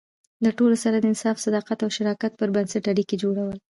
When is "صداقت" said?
1.45-1.77